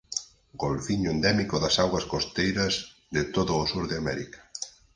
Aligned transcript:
Golfiño 0.63 1.09
endémico 1.15 1.55
das 1.63 1.75
augas 1.83 2.05
costeiras 2.13 2.73
de 3.15 3.23
todo 3.35 3.51
o 3.61 3.69
sur 3.71 3.85
de 3.91 3.95
América. 4.03 4.39